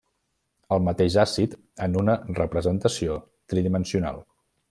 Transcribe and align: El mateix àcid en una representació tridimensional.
El 0.75 0.79
mateix 0.87 1.17
àcid 1.23 1.53
en 1.87 1.99
una 2.01 2.15
representació 2.39 3.19
tridimensional. 3.53 4.19